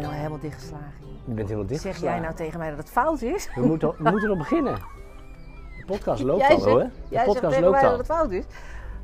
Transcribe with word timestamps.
ben 0.00 0.10
al 0.10 0.16
helemaal 0.16 0.38
dichtgeslagen. 0.38 0.92
Je 1.24 1.34
bent 1.34 1.48
helemaal 1.48 1.68
dicht. 1.68 1.80
Zeg 1.82 1.96
jij 1.96 2.18
nou 2.20 2.34
tegen 2.34 2.58
mij 2.58 2.68
dat 2.68 2.78
het 2.78 2.90
fout 2.90 3.22
is? 3.22 3.54
We 3.54 3.66
moeten, 3.66 3.94
we 3.98 4.10
moeten 4.10 4.28
nog 4.28 4.38
beginnen. 4.38 4.74
De 4.74 5.84
podcast 5.86 6.22
loopt 6.22 6.40
Jij 6.40 6.48
al 6.54 6.60
zegt- 6.60 6.70
hoor. 6.70 6.78
De 6.82 6.90
Jij 7.08 7.24
zegt 7.24 7.26
podcast 7.26 7.48
tegen 7.54 7.62
loopt 7.64 7.74
mij 7.80 7.84
al. 7.90 7.96
dat 7.96 7.98
het 7.98 8.16
fout 8.16 8.30
is. 8.30 8.44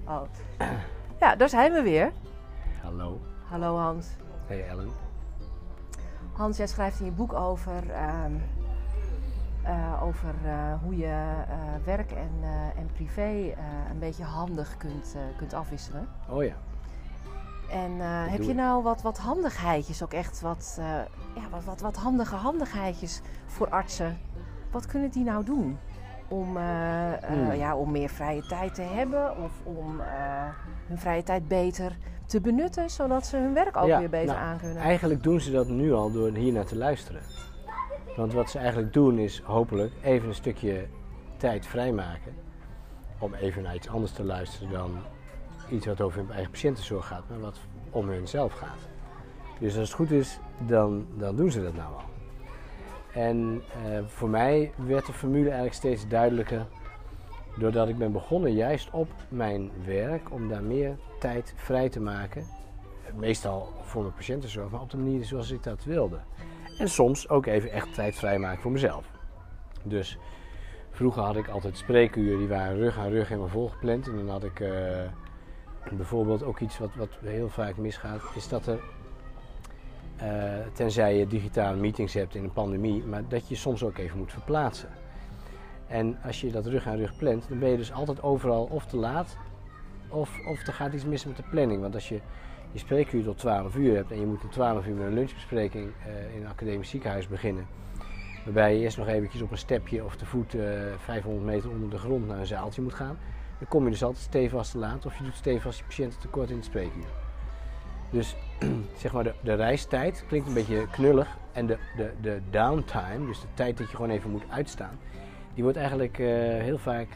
Oh. 0.08 0.20
Ja, 1.20 1.36
daar 1.36 1.48
zijn 1.48 1.72
we 1.72 1.82
weer. 1.82 2.12
Hallo. 2.82 3.20
Hallo 3.48 3.76
Hans. 3.76 4.06
Hey 4.46 4.66
Ellen. 4.68 4.88
Hans, 6.32 6.56
jij 6.56 6.66
schrijft 6.66 6.98
in 7.00 7.04
je 7.04 7.10
boek 7.12 7.32
over, 7.32 7.90
ehm, 7.90 8.32
eh, 9.62 10.02
over 10.02 10.34
eh, 10.44 10.72
hoe 10.82 10.96
je 10.96 11.06
eh, 11.06 11.56
werk 11.84 12.10
en, 12.12 12.30
en 12.76 12.90
privé 12.94 13.54
een 13.90 13.98
beetje 13.98 14.24
handig 14.24 14.76
kunt, 14.76 15.16
kunt 15.36 15.54
afwisselen. 15.54 16.08
Oh 16.28 16.44
ja. 16.44 16.54
En 17.70 18.00
eh, 18.00 18.06
heb 18.26 18.42
je 18.42 18.54
nou 18.54 18.82
wat, 18.82 19.02
wat 19.02 19.18
handigheidjes, 19.18 20.02
ook 20.02 20.12
echt 20.12 20.40
wat, 20.40 20.76
eh, 20.78 20.86
ja, 21.34 21.48
wat, 21.50 21.64
wat, 21.64 21.80
wat 21.80 21.96
handige 21.96 22.34
handigheidjes 22.34 23.20
voor 23.46 23.68
artsen? 23.68 24.18
Wat 24.70 24.86
kunnen 24.86 25.10
die 25.10 25.24
nou 25.24 25.44
doen? 25.44 25.78
Om, 26.28 26.56
eh, 26.56 27.12
Hmm. 27.26 27.52
ja, 27.52 27.76
om 27.76 27.90
meer 27.90 28.08
vrije 28.08 28.46
tijd 28.46 28.74
te 28.74 28.82
hebben 28.82 29.36
of 29.36 29.50
om 29.62 30.00
hun 30.86 30.98
vrije 30.98 31.22
tijd 31.22 31.48
beter 31.48 31.96
te 32.26 32.40
benutten, 32.40 32.90
zodat 32.90 33.26
ze 33.26 33.36
hun 33.36 33.52
werk 33.52 33.76
ook 33.76 33.86
Ja, 33.86 33.98
weer 33.98 34.08
beter 34.08 34.34
nou, 34.34 34.38
aan 34.46 34.58
kunnen. 34.58 34.82
Eigenlijk 34.82 35.22
doen 35.22 35.40
ze 35.40 35.50
dat 35.50 35.68
nu 35.68 35.92
al 35.92 36.12
door 36.12 36.30
hier 36.30 36.52
naar 36.52 36.64
te 36.64 36.76
luisteren. 36.76 37.22
Want 38.16 38.32
wat 38.32 38.50
ze 38.50 38.58
eigenlijk 38.58 38.92
doen 38.92 39.18
is 39.18 39.42
hopelijk 39.44 39.92
even 40.02 40.28
een 40.28 40.34
stukje 40.34 40.86
tijd 41.36 41.66
vrijmaken. 41.66 42.34
Om 43.18 43.34
even 43.34 43.62
naar 43.62 43.74
iets 43.74 43.88
anders 43.88 44.12
te 44.12 44.24
luisteren 44.24 44.70
dan 44.70 44.90
iets 45.70 45.86
wat 45.86 46.00
over 46.00 46.18
hun 46.18 46.30
eigen 46.30 46.50
patiëntenzorg 46.50 47.06
gaat, 47.06 47.22
maar 47.28 47.40
wat 47.40 47.58
om 47.90 48.08
hunzelf 48.08 48.52
gaat. 48.52 48.88
Dus 49.58 49.78
als 49.78 49.88
het 49.88 49.96
goed 49.96 50.10
is, 50.10 50.38
dan, 50.66 51.06
dan 51.16 51.36
doen 51.36 51.50
ze 51.50 51.62
dat 51.62 51.74
nou 51.74 51.94
al. 51.94 52.04
En 53.12 53.62
eh, 53.84 53.98
voor 54.06 54.28
mij 54.28 54.72
werd 54.76 55.06
de 55.06 55.12
formule 55.12 55.44
eigenlijk 55.44 55.74
steeds 55.74 56.08
duidelijker 56.08 56.66
doordat 57.58 57.88
ik 57.88 57.98
ben 57.98 58.12
begonnen 58.12 58.52
juist 58.52 58.90
op 58.90 59.08
mijn 59.28 59.70
werk 59.84 60.32
om 60.32 60.48
daar 60.48 60.62
meer 60.62 60.96
tijd 61.18 61.52
vrij 61.56 61.88
te 61.88 62.00
maken 62.00 62.46
meestal 63.14 63.72
voor 63.82 64.02
mijn 64.02 64.14
patiëntenzorg, 64.14 64.70
maar 64.70 64.80
op 64.80 64.90
de 64.90 64.96
manier 64.96 65.24
zoals 65.24 65.50
ik 65.50 65.62
dat 65.62 65.84
wilde. 65.84 66.18
En 66.78 66.88
soms 66.88 67.28
ook 67.28 67.46
even 67.46 67.70
echt 67.70 67.94
tijd 67.94 68.14
vrijmaken 68.14 68.62
voor 68.62 68.70
mezelf. 68.70 69.04
Dus 69.82 70.18
vroeger 70.90 71.22
had 71.22 71.36
ik 71.36 71.48
altijd 71.48 71.76
spreekuren, 71.76 72.38
die 72.38 72.48
waren 72.48 72.76
rug 72.76 72.98
aan 72.98 73.10
rug 73.10 73.28
helemaal 73.28 73.48
volgepland. 73.48 74.06
En 74.06 74.16
dan 74.16 74.28
had 74.28 74.44
ik 74.44 74.60
eh, 74.60 74.70
bijvoorbeeld 75.92 76.42
ook 76.42 76.60
iets 76.60 76.78
wat, 76.78 76.94
wat 76.94 77.18
heel 77.20 77.48
vaak 77.48 77.76
misgaat, 77.76 78.20
is 78.34 78.48
dat 78.48 78.66
er, 78.66 78.80
eh, 80.16 80.66
tenzij 80.72 81.18
je 81.18 81.26
digitale 81.26 81.76
meetings 81.76 82.14
hebt 82.14 82.34
in 82.34 82.44
een 82.44 82.52
pandemie, 82.52 83.04
maar 83.04 83.28
dat 83.28 83.48
je 83.48 83.54
soms 83.54 83.82
ook 83.82 83.98
even 83.98 84.18
moet 84.18 84.32
verplaatsen. 84.32 84.88
En 85.86 86.18
als 86.22 86.40
je 86.40 86.50
dat 86.50 86.66
rug 86.66 86.86
aan 86.86 86.96
rug 86.96 87.16
plant, 87.16 87.48
dan 87.48 87.58
ben 87.58 87.68
je 87.68 87.76
dus 87.76 87.92
altijd 87.92 88.22
overal 88.22 88.64
of 88.64 88.86
te 88.86 88.96
laat, 88.96 89.36
of, 90.08 90.46
of 90.46 90.66
er 90.66 90.72
gaat 90.72 90.92
iets 90.92 91.04
mis 91.04 91.24
met 91.24 91.36
de 91.36 91.42
planning. 91.50 91.80
Want 91.80 91.94
als 91.94 92.08
je 92.08 92.20
je 92.72 92.78
spreekuur 92.78 93.24
tot 93.24 93.38
12 93.38 93.76
uur 93.76 93.94
hebt 93.94 94.10
en 94.10 94.20
je 94.20 94.26
moet 94.26 94.42
om 94.42 94.50
12 94.50 94.86
uur 94.86 94.94
met 94.94 95.06
een 95.06 95.14
lunchbespreking 95.14 95.92
eh, 96.06 96.34
in 96.34 96.42
een 96.42 96.48
academisch 96.48 96.90
ziekenhuis 96.90 97.28
beginnen. 97.28 97.66
Waarbij 98.44 98.74
je 98.74 98.80
eerst 98.80 98.98
nog 98.98 99.08
eventjes 99.08 99.42
op 99.42 99.50
een 99.50 99.58
stepje 99.58 100.04
of 100.04 100.16
te 100.16 100.26
voet 100.26 100.54
eh, 100.54 100.68
500 100.96 101.44
meter 101.44 101.70
onder 101.70 101.90
de 101.90 101.98
grond 101.98 102.26
naar 102.26 102.38
een 102.38 102.46
zaaltje 102.46 102.82
moet 102.82 102.94
gaan. 102.94 103.18
Dan 103.58 103.68
kom 103.68 103.84
je 103.84 103.90
dus 103.90 104.02
altijd 104.02 104.24
stevast 104.24 104.70
te 104.70 104.78
laat 104.78 105.06
of 105.06 105.18
je 105.18 105.24
doet 105.24 105.34
stevast 105.34 105.78
je 105.78 105.84
patiënten 105.84 106.20
tekort 106.20 106.50
in 106.50 106.56
het 106.56 106.64
spreekuur. 106.64 107.06
Dus 108.10 108.36
zeg 109.02 109.12
maar 109.12 109.24
de, 109.24 109.34
de 109.42 109.54
reistijd 109.54 110.24
klinkt 110.28 110.48
een 110.48 110.54
beetje 110.54 110.88
knullig 110.90 111.36
en 111.52 111.66
de, 111.66 111.78
de, 111.96 112.12
de 112.20 112.40
downtime, 112.50 113.26
dus 113.26 113.40
de 113.40 113.46
tijd 113.54 113.78
dat 113.78 113.90
je 113.90 113.96
gewoon 113.96 114.10
even 114.10 114.30
moet 114.30 114.44
uitstaan, 114.48 114.98
die 115.54 115.62
wordt 115.62 115.78
eigenlijk 115.78 116.18
eh, 116.18 116.26
heel 116.38 116.78
vaak 116.78 117.08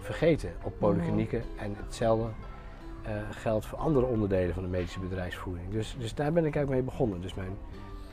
vergeten 0.00 0.52
op 0.62 0.78
polyklinieken. 0.78 1.42
En 1.56 1.74
hetzelfde 1.76 2.28
eh, 3.02 3.12
geldt 3.30 3.66
voor 3.66 3.78
andere 3.78 4.06
onderdelen 4.06 4.54
van 4.54 4.62
de 4.62 4.68
medische 4.68 5.00
bedrijfsvoering. 5.00 5.70
Dus, 5.70 5.96
dus 5.98 6.14
daar 6.14 6.32
ben 6.32 6.44
ik 6.44 6.54
eigenlijk 6.54 6.84
mee 6.84 6.92
begonnen. 6.92 7.20
Dus 7.20 7.34
mijn 7.34 7.56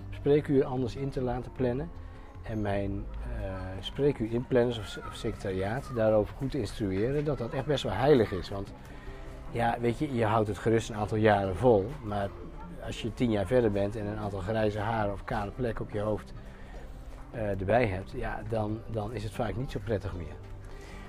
spreekuur 0.09 0.66
anders 0.66 0.96
in 0.96 1.09
te 1.09 1.22
laten 1.22 1.52
plannen. 1.52 1.90
En 2.50 2.62
mijn 2.62 3.06
eh 3.22 3.54
spreekuur 3.80 4.32
inplanners 4.32 4.78
of, 4.78 4.98
of 5.08 5.16
secretariaat 5.16 5.92
daarover 5.96 6.36
goed 6.38 6.56
instrueren. 6.56 7.26
Dat 7.26 7.38
dat 7.38 7.54
echt 7.54 7.66
best 7.66 7.84
wel 7.84 7.94
heilig 7.94 8.32
is. 8.32 8.50
Want 8.50 8.74
ja, 9.52 9.78
weet 9.80 9.98
je, 10.00 10.16
je 10.16 10.26
houdt 10.26 10.48
het 10.48 10.58
gerust 10.58 10.90
een 10.90 10.96
aantal 10.96 11.18
jaren 11.18 11.56
vol. 11.56 11.90
Maar 12.04 12.30
als 12.86 13.02
je 13.02 13.14
tien 13.14 13.32
jaar 13.32 13.46
verder 13.46 13.72
bent 13.72 13.96
en 13.96 14.06
een 14.06 14.18
aantal 14.18 14.40
grijze 14.40 14.80
haren 14.80 15.14
of 15.14 15.24
kale 15.24 15.52
plekken 15.52 15.86
op 15.86 15.92
je 15.92 16.00
hoofd 16.00 16.34
eh, 17.32 17.50
erbij 17.50 17.86
hebt. 17.86 18.12
Ja, 18.12 18.42
dan, 18.50 18.80
dan 18.92 19.14
is 19.14 19.24
het 19.24 19.34
vaak 19.34 19.56
niet 19.56 19.72
zo 19.72 19.80
prettig 19.84 20.16
meer. 20.16 20.36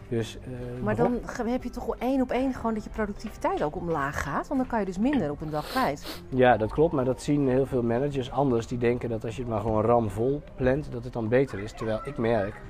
Dus, 0.09 0.39
eh, 0.39 0.83
Maar 0.83 0.97
dan 0.97 1.21
heb 1.47 1.63
je 1.63 1.71
toch 1.71 1.87
wel 1.87 1.97
één 1.99 2.21
op 2.21 2.31
één 2.31 2.55
gewoon 2.55 2.75
dat 2.75 2.85
je 2.85 2.91
productiviteit 2.91 3.63
ook 3.63 3.77
omlaag 3.77 4.23
gaat. 4.23 4.49
Want 4.49 4.61
dan 4.61 4.69
kan 4.69 4.79
je 4.81 4.87
dus 4.87 4.99
minder 4.99 5.31
op 5.31 5.41
een 5.41 5.51
dag 5.51 5.69
kwijt. 5.71 6.23
Ja, 6.29 6.57
dat 6.57 6.73
klopt, 6.73 6.93
maar 6.93 7.05
dat 7.05 7.23
zien 7.23 7.49
heel 7.49 7.67
veel 7.67 7.83
managers 7.83 8.31
anders. 8.31 8.67
Die 8.67 8.79
denken 8.79 9.09
dat 9.09 9.25
als 9.25 9.37
je 9.37 9.43
het 9.43 9.51
maar 9.51 9.61
gewoon 9.61 9.83
ramvol 9.83 10.43
plant, 10.55 10.93
dat 10.93 11.05
het 11.05 11.13
dan 11.13 11.29
beter 11.29 11.59
is. 11.59 11.73
Terwijl 11.73 12.01
ik 12.05 12.19
merk 12.19 12.61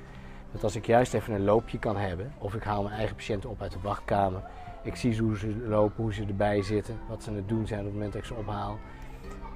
dat 0.51 0.63
als 0.63 0.75
ik 0.75 0.85
juist 0.85 1.13
even 1.13 1.33
een 1.33 1.43
loopje 1.43 1.79
kan 1.79 1.97
hebben, 1.97 2.33
of 2.37 2.55
ik 2.55 2.63
haal 2.63 2.83
mijn 2.83 2.95
eigen 2.95 3.15
patiënten 3.15 3.49
op 3.49 3.61
uit 3.61 3.71
de 3.71 3.79
wachtkamer. 3.81 4.41
Ik 4.83 4.95
zie 4.95 5.17
hoe 5.17 5.37
ze 5.37 5.55
lopen, 5.67 6.03
hoe 6.03 6.13
ze 6.13 6.25
erbij 6.25 6.61
zitten, 6.61 6.99
wat 7.09 7.23
ze 7.23 7.29
aan 7.29 7.35
het 7.35 7.49
doen 7.49 7.67
zijn 7.67 7.79
op 7.79 7.85
het 7.85 7.93
moment 7.93 8.13
dat 8.13 8.21
ik 8.21 8.27
ze 8.27 8.33
ophaal. 8.33 8.77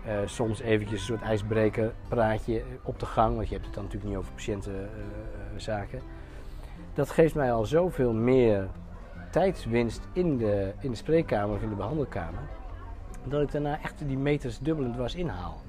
Eh, 0.06 0.16
soms 0.26 0.60
eventjes 0.60 1.00
een 1.00 1.06
soort 1.06 1.22
ijsbreker 1.22 1.94
praatje 2.08 2.64
op 2.84 3.00
de 3.00 3.06
gang, 3.06 3.36
want 3.36 3.48
je 3.48 3.54
hebt 3.54 3.66
het 3.66 3.76
dan 3.76 3.84
natuurlijk 3.84 4.12
niet 4.12 4.20
over 4.20 4.34
patiëntenzaken. 4.34 6.02
Dat 6.94 7.10
geeft 7.10 7.36
mij 7.36 7.54
al 7.54 7.66
zoveel 7.66 8.14
meer 8.14 8.68
tijdswinst 9.32 10.02
in 10.14 10.38
de, 10.38 10.74
in 10.80 10.90
de 10.90 10.98
spreekkamer 10.98 11.56
of 11.56 11.62
in 11.62 11.70
de 11.70 11.76
behandelkamer 11.76 12.42
dat 13.24 13.42
ik 13.42 13.52
daarna 13.52 13.82
echt 13.82 14.08
die 14.08 14.18
meters 14.18 14.60
dubbelend 14.60 14.96
was 14.96 15.16
inhaal. 15.16 15.62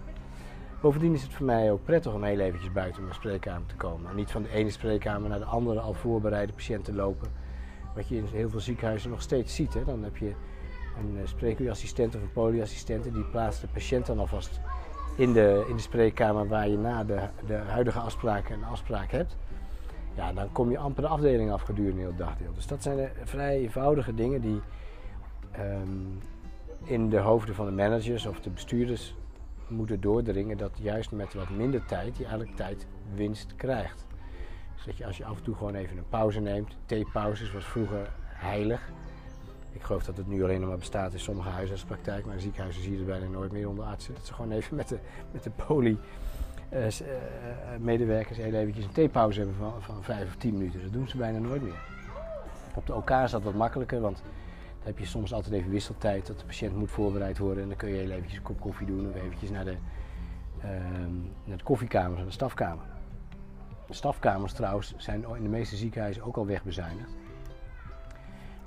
Bovendien 0.80 1.14
is 1.14 1.22
het 1.22 1.32
voor 1.32 1.46
mij 1.46 1.72
ook 1.72 1.84
prettig 1.84 2.14
om 2.14 2.22
heel 2.22 2.38
eventjes 2.38 2.72
buiten 2.72 3.02
mijn 3.02 3.14
spreekkamer 3.14 3.66
te 3.66 3.74
komen. 3.74 4.10
En 4.10 4.16
niet 4.16 4.30
van 4.30 4.42
de 4.42 4.50
ene 4.50 4.70
spreekkamer 4.70 5.28
naar 5.28 5.38
de 5.38 5.44
andere 5.44 5.80
al 5.80 5.92
voorbereide 5.92 6.52
patiënten 6.52 6.94
lopen. 6.94 7.28
Wat 7.94 8.08
je 8.08 8.16
in 8.16 8.24
heel 8.24 8.50
veel 8.50 8.60
ziekenhuizen 8.60 9.10
nog 9.10 9.22
steeds 9.22 9.54
ziet. 9.54 9.74
Hè. 9.74 9.84
Dan 9.84 10.02
heb 10.02 10.16
je 10.16 10.32
een 10.98 11.18
eh, 11.18 11.26
spreekuurassistent 11.26 12.14
of 12.14 12.22
een 12.22 12.32
polyassistent. 12.32 13.04
Die 13.04 13.24
plaatst 13.24 13.60
de 13.60 13.66
patiënt 13.66 14.06
dan 14.06 14.18
alvast 14.18 14.60
in 15.16 15.32
de, 15.32 15.64
in 15.68 15.76
de 15.76 15.82
spreekkamer 15.82 16.48
waar 16.48 16.68
je 16.68 16.78
na 16.78 17.04
de, 17.04 17.20
de 17.46 17.54
huidige 17.54 17.98
afspraken 17.98 18.54
een 18.54 18.64
afspraak 18.64 19.10
hebt. 19.10 19.36
Ja, 20.14 20.32
dan 20.32 20.52
kom 20.52 20.70
je 20.70 20.78
amper 20.78 21.02
de 21.02 21.08
afdeling 21.08 21.50
af 21.52 21.62
gedurende 21.62 22.00
heel 22.00 22.16
dagdeel. 22.16 22.52
Dus 22.54 22.66
dat 22.66 22.82
zijn 22.82 22.96
de 22.96 23.10
vrij 23.24 23.58
eenvoudige 23.58 24.14
dingen 24.14 24.40
die 24.40 24.60
ehm, 25.50 25.88
in 26.82 27.08
de 27.08 27.18
hoofden 27.18 27.54
van 27.54 27.66
de 27.66 27.72
managers 27.72 28.26
of 28.26 28.40
de 28.40 28.50
bestuurders 28.50 29.14
moeten 29.68 30.00
doordringen 30.00 30.56
dat 30.56 30.70
juist 30.74 31.12
met 31.12 31.34
wat 31.34 31.50
minder 31.50 31.84
tijd 31.84 32.16
je 32.16 32.24
eigenlijk 32.24 32.56
tijdwinst 32.56 33.54
krijgt. 33.56 34.06
Dus 34.74 34.84
dat 34.84 34.96
je 34.96 35.06
als 35.06 35.16
je 35.16 35.24
af 35.24 35.36
en 35.36 35.42
toe 35.42 35.54
gewoon 35.54 35.74
even 35.74 35.96
een 35.96 36.08
pauze 36.08 36.40
neemt, 36.40 36.76
theepauzes 36.86 37.52
was 37.52 37.64
vroeger 37.64 38.10
heilig. 38.26 38.92
Ik 39.72 39.82
geloof 39.82 40.04
dat 40.04 40.16
het 40.16 40.26
nu 40.26 40.42
alleen 40.42 40.60
nog 40.60 40.68
maar 40.68 40.78
bestaat 40.78 41.12
in 41.12 41.20
sommige 41.20 41.48
huisartspraktijken, 41.48 42.28
maar 42.28 42.40
ziekenhuizen 42.40 42.82
zie 42.82 42.98
je 42.98 43.04
bijna 43.04 43.26
nooit 43.26 43.52
meer 43.52 43.68
onder 43.68 43.84
artsen. 43.84 44.14
Dat 44.14 44.26
ze 44.26 44.34
gewoon 44.34 44.50
even 44.50 44.76
met 44.76 44.88
de, 44.88 44.98
met 45.30 45.42
de 45.42 45.50
poli 45.66 45.98
medewerkers 47.78 48.38
heel 48.38 48.52
eventjes 48.54 48.84
een 48.84 48.92
theepauze 48.92 49.38
hebben 49.38 49.56
van, 49.56 49.72
van 49.82 50.02
vijf 50.02 50.26
of 50.28 50.36
tien 50.36 50.52
minuten. 50.56 50.82
Dat 50.82 50.92
doen 50.92 51.08
ze 51.08 51.16
bijna 51.16 51.38
nooit 51.38 51.62
meer. 51.62 51.80
Op 52.74 52.86
de 52.86 52.94
OK 52.94 53.10
is 53.10 53.30
dat 53.30 53.42
wat 53.42 53.54
makkelijker, 53.54 54.00
want 54.00 54.16
dan 54.16 54.86
heb 54.86 54.98
je 54.98 55.06
soms 55.06 55.32
altijd 55.32 55.54
even 55.54 55.70
wisseltijd 55.70 56.26
dat 56.26 56.38
de 56.38 56.44
patiënt 56.44 56.76
moet 56.76 56.90
voorbereid 56.90 57.38
worden. 57.38 57.62
En 57.62 57.68
dan 57.68 57.78
kun 57.78 57.88
je 57.88 57.94
heel 57.94 58.10
eventjes 58.10 58.36
een 58.36 58.42
kop 58.44 58.60
koffie 58.60 58.86
doen 58.86 59.08
of 59.08 59.14
eventjes 59.14 59.50
naar 59.50 59.64
de, 59.64 59.76
ehm, 60.60 61.14
naar 61.44 61.56
de 61.56 61.64
koffiekamer 61.64 62.18
of 62.18 62.24
de 62.24 62.30
stafkamer. 62.30 62.84
De 63.86 63.94
stafkamers 63.94 64.52
trouwens 64.52 64.94
zijn 64.96 65.24
in 65.36 65.42
de 65.42 65.48
meeste 65.48 65.76
ziekenhuizen 65.76 66.22
ook 66.22 66.36
al 66.36 66.46
wegbezuinigd. 66.46 67.10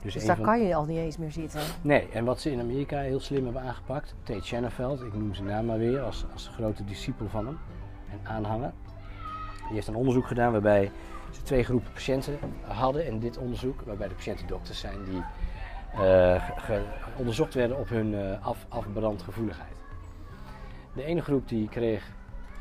Dus 0.01 0.15
een 0.15 0.25
daar 0.27 0.35
van- 0.35 0.45
kan 0.45 0.61
je 0.61 0.75
al 0.75 0.85
niet 0.85 0.97
eens 0.97 1.17
meer 1.17 1.31
zitten. 1.31 1.61
Nee, 1.81 2.09
en 2.09 2.25
wat 2.25 2.39
ze 2.39 2.51
in 2.51 2.59
Amerika 2.59 2.99
heel 2.99 3.19
slim 3.19 3.43
hebben 3.43 3.61
aangepakt, 3.61 4.15
Tate 4.23 4.45
Shanafeld, 4.45 5.01
ik 5.01 5.13
noem 5.13 5.33
zijn 5.33 5.47
naam 5.47 5.65
maar 5.65 5.77
weer 5.77 5.99
als, 6.01 6.25
als 6.33 6.47
grote 6.47 6.83
discipel 6.85 7.27
van 7.29 7.45
hem 7.45 7.57
en 8.23 8.29
aanhanger. 8.31 8.71
Die 9.65 9.73
heeft 9.73 9.87
een 9.87 9.95
onderzoek 9.95 10.27
gedaan 10.27 10.51
waarbij 10.51 10.91
ze 11.31 11.41
twee 11.41 11.63
groepen 11.63 11.91
patiënten 11.91 12.39
hadden 12.61 13.05
in 13.05 13.19
dit 13.19 13.37
onderzoek, 13.37 13.81
waarbij 13.81 14.07
de 14.07 14.13
patiënten 14.13 14.47
dokters 14.47 14.79
zijn 14.79 15.03
die 15.03 15.23
eh, 15.95 16.41
onderzocht 17.17 17.53
werden 17.53 17.77
op 17.77 17.89
hun 17.89 18.15
eh, 18.15 18.45
af, 18.45 18.65
afbrandgevoeligheid. 18.69 19.75
De 20.93 21.03
ene 21.03 21.21
groep 21.21 21.47
die 21.47 21.69
kreeg 21.69 22.13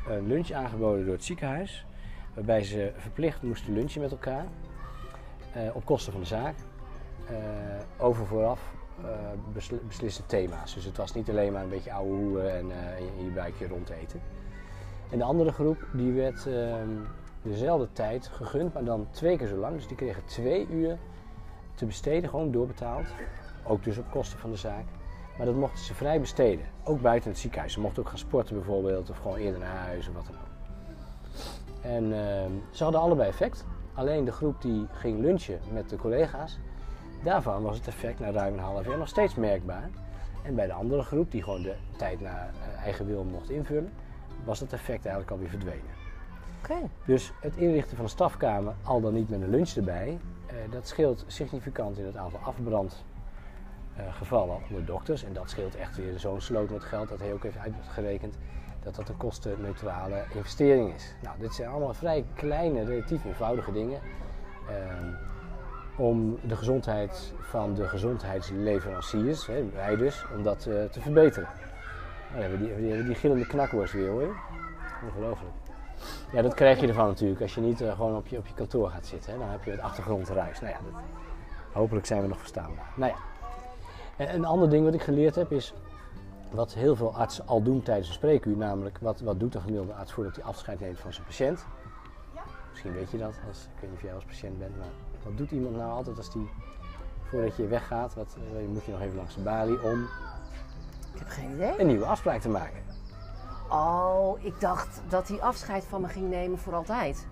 een 0.07 0.27
lunch 0.27 0.51
aangeboden 0.51 1.05
door 1.05 1.13
het 1.13 1.23
ziekenhuis, 1.23 1.85
waarbij 2.33 2.63
ze 2.63 2.91
verplicht 2.97 3.41
moesten 3.41 3.73
lunchen 3.73 4.01
met 4.01 4.11
elkaar 4.11 4.45
eh, 5.53 5.61
op 5.73 5.85
kosten 5.85 6.11
van 6.11 6.21
de 6.21 6.27
zaak 6.27 6.55
over 7.97 8.25
vooraf 8.25 8.73
besl- 9.53 9.85
besliste 9.87 10.25
thema's. 10.25 10.73
Dus 10.73 10.85
het 10.85 10.97
was 10.97 11.13
niet 11.13 11.29
alleen 11.29 11.51
maar 11.51 11.63
een 11.63 11.69
beetje 11.69 11.93
ouwe 11.93 12.15
hoeren 12.15 12.55
en 12.55 12.67
je 13.23 13.31
buikje 13.33 13.67
rondeten. 13.67 14.21
En 15.11 15.17
de 15.17 15.23
andere 15.23 15.51
groep 15.51 15.87
die 15.93 16.11
werd 16.11 16.47
ehm, 16.47 16.89
dezelfde 17.41 17.87
tijd 17.91 18.27
gegund, 18.27 18.73
maar 18.73 18.83
dan 18.83 19.07
twee 19.11 19.37
keer 19.37 19.47
zo 19.47 19.55
lang. 19.55 19.75
Dus 19.75 19.87
die 19.87 19.97
kregen 19.97 20.25
twee 20.25 20.67
uur 20.69 20.97
te 21.75 21.85
besteden, 21.85 22.29
gewoon 22.29 22.51
doorbetaald. 22.51 23.05
Ook 23.63 23.83
dus 23.83 23.97
op 23.97 24.11
kosten 24.11 24.39
van 24.39 24.51
de 24.51 24.57
zaak. 24.57 24.85
Maar 25.37 25.45
dat 25.45 25.55
mochten 25.55 25.83
ze 25.83 25.93
vrij 25.93 26.19
besteden. 26.19 26.65
Ook 26.83 27.01
buiten 27.01 27.29
het 27.29 27.39
ziekenhuis. 27.39 27.73
Ze 27.73 27.79
mochten 27.79 28.03
ook 28.03 28.09
gaan 28.09 28.17
sporten 28.17 28.55
bijvoorbeeld, 28.55 29.09
of 29.09 29.17
gewoon 29.17 29.37
eerder 29.37 29.59
naar 29.59 29.75
huis 29.75 30.07
of 30.07 30.13
wat 30.13 30.25
dan 30.25 30.35
ook. 30.35 30.55
En 31.81 32.03
ehm, 32.03 32.51
ze 32.71 32.83
hadden 32.83 33.01
allebei 33.01 33.29
effect. 33.29 33.65
Alleen 33.93 34.25
de 34.25 34.31
groep 34.31 34.61
die 34.61 34.87
ging 34.91 35.19
lunchen 35.19 35.59
met 35.71 35.89
de 35.89 35.95
collega's, 35.95 36.59
daarvan 37.23 37.63
was 37.63 37.77
het 37.77 37.87
effect 37.87 38.19
na 38.19 38.31
ruim 38.31 38.53
een 38.53 38.59
half 38.59 38.85
jaar 38.85 38.97
nog 38.97 39.07
steeds 39.07 39.35
merkbaar. 39.35 39.89
En 40.43 40.55
bij 40.55 40.65
de 40.65 40.73
andere 40.73 41.03
groep, 41.03 41.31
die 41.31 41.43
gewoon 41.43 41.61
de 41.61 41.75
tijd 41.97 42.21
naar 42.21 42.49
eh, 42.53 42.83
eigen 42.83 43.05
wil 43.05 43.23
mocht 43.23 43.49
invullen, 43.49 43.91
was 44.45 44.59
dat 44.59 44.73
effect 44.73 45.05
eigenlijk 45.05 45.31
alweer 45.31 45.49
verdwenen. 45.49 46.03
Dus 47.05 47.31
het 47.41 47.55
inrichten 47.55 47.95
van 47.95 48.05
een 48.05 48.11
stafkamer, 48.11 48.73
al 48.83 49.01
dan 49.01 49.13
niet 49.13 49.29
met 49.29 49.41
een 49.41 49.49
lunch 49.49 49.69
erbij, 49.69 50.19
eh, 50.45 50.55
dat 50.71 50.87
scheelt 50.87 51.23
significant 51.27 51.97
in 51.97 52.05
het 52.05 52.17
aantal 52.17 52.39
afbrandgevallen 52.39 54.57
onder 54.69 54.85
dokters. 54.85 55.23
En 55.23 55.33
dat 55.33 55.49
scheelt 55.49 55.75
echt 55.75 55.95
weer 55.95 56.19
zo'n 56.19 56.41
sloot 56.41 56.69
met 56.69 56.83
geld, 56.83 57.09
dat 57.09 57.19
hij 57.19 57.33
ook 57.33 57.43
heeft 57.43 57.57
uitgerekend 57.57 58.37
dat 58.83 58.95
dat 58.95 59.09
een 59.09 59.17
kostenneutrale 59.17 60.23
investering 60.33 60.93
is. 60.93 61.15
Nou, 61.23 61.39
dit 61.39 61.53
zijn 61.53 61.69
allemaal 61.69 61.93
vrij 61.93 62.25
kleine, 62.35 62.83
relatief 62.83 63.25
eenvoudige 63.25 63.71
dingen. 63.71 63.99
ehm, 64.69 65.13
om 65.97 66.39
de 66.47 66.55
gezondheid 66.55 67.33
van 67.41 67.73
de 67.73 67.87
gezondheidsleveranciers, 67.87 69.47
hè, 69.47 69.69
wij 69.69 69.95
dus, 69.95 70.25
om 70.35 70.43
dat 70.43 70.65
eh, 70.65 70.83
te 70.83 71.01
verbeteren. 71.01 71.49
We 72.35 72.57
die, 72.57 72.75
die, 72.75 73.03
die 73.03 73.15
gillende 73.15 73.47
knakworst 73.47 73.93
weer 73.93 74.09
hoor. 74.09 74.35
Ongelooflijk. 75.03 75.53
Ja, 76.31 76.41
dat 76.41 76.53
krijg 76.53 76.79
je 76.79 76.87
ervan 76.87 77.07
natuurlijk 77.07 77.41
als 77.41 77.55
je 77.55 77.61
niet 77.61 77.81
eh, 77.81 77.95
gewoon 77.95 78.15
op 78.15 78.27
je, 78.27 78.37
op 78.37 78.47
je 78.47 78.53
kantoor 78.53 78.89
gaat 78.89 79.05
zitten. 79.05 79.31
Hè. 79.33 79.39
Dan 79.39 79.49
heb 79.49 79.63
je 79.63 79.71
het 79.71 79.79
achtergrondruis. 79.79 80.59
Nou 80.59 80.73
ja, 80.73 80.79
dat, 80.83 81.01
hopelijk 81.71 82.05
zijn 82.05 82.21
we 82.21 82.27
nog 82.27 82.37
verstaanbaar. 82.37 82.91
Nou 82.95 83.11
ja. 83.11 83.17
En 84.25 84.35
een 84.35 84.45
ander 84.45 84.69
ding 84.69 84.85
wat 84.85 84.93
ik 84.93 85.01
geleerd 85.01 85.35
heb 85.35 85.51
is 85.51 85.73
wat 86.51 86.73
heel 86.73 86.95
veel 86.95 87.15
artsen 87.15 87.47
al 87.47 87.63
doen 87.63 87.83
tijdens 87.83 88.07
een 88.07 88.13
spreekuur. 88.13 88.57
Namelijk, 88.57 88.97
wat, 89.01 89.19
wat 89.19 89.39
doet 89.39 89.55
een 89.55 89.61
gemiddelde 89.61 89.93
arts 89.93 90.13
voordat 90.13 90.35
hij 90.35 90.45
afscheid 90.45 90.79
neemt 90.79 90.99
van 90.99 91.13
zijn 91.13 91.25
patiënt? 91.25 91.65
Misschien 92.71 92.93
weet 92.93 93.11
je 93.11 93.17
dat, 93.17 93.33
als, 93.47 93.63
ik 93.63 93.81
weet 93.81 93.89
niet 93.89 93.99
of 93.99 94.05
jij 94.05 94.13
als 94.13 94.25
patiënt 94.25 94.59
bent, 94.59 94.77
maar 94.77 94.87
wat 95.23 95.37
doet 95.37 95.51
iemand 95.51 95.75
nou 95.75 95.91
altijd 95.91 96.17
als 96.17 96.31
die, 96.31 96.49
voordat 97.23 97.55
je 97.55 97.67
weggaat, 97.67 98.13
wat, 98.13 98.37
eh, 98.55 98.67
moet 98.67 98.83
je 98.83 98.91
nog 98.91 99.01
even 99.01 99.15
langs 99.15 99.35
de 99.35 99.41
balie 99.41 99.81
om 99.81 100.07
Ik 101.15 101.21
heb 101.21 101.29
geen 101.29 101.51
idee. 101.53 101.73
een 101.79 101.87
nieuwe 101.87 102.05
afspraak 102.05 102.41
te 102.41 102.49
maken? 102.49 102.83
Oh, 103.69 104.43
ik 104.43 104.59
dacht 104.59 105.01
dat 105.09 105.27
hij 105.27 105.41
afscheid 105.41 105.83
van 105.89 106.01
me 106.01 106.07
ging 106.07 106.29
nemen 106.29 106.57
voor 106.59 106.73
altijd. 106.75 107.27